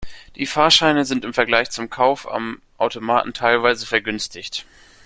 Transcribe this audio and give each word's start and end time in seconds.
Die 0.35 0.47
Fahrscheine 0.47 1.05
sind 1.05 1.25
im 1.25 1.31
Vergleich 1.35 1.69
zum 1.69 1.91
Kauf 1.91 2.27
am 2.27 2.59
Automaten 2.79 3.33
teilweise 3.33 3.85
vergünstigt. 3.85 4.65